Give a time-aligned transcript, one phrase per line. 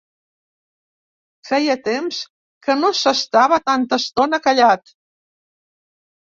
[1.49, 2.23] Feia temps
[2.67, 4.99] que no s'estava tanta estona callat.